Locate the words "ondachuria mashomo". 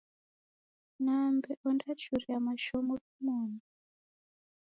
1.67-2.93